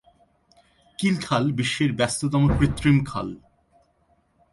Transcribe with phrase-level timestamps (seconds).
[0.99, 3.29] কিল খাল বিশ্বের ব্যস্ততম কৃত্রিম খাল।